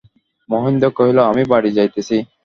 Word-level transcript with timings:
মহেন্দ্র 0.49 0.87
কহিল, 0.97 1.17
আমি 1.31 1.43
বাড়ি 1.51 1.69
যাইতেছি। 1.77 2.17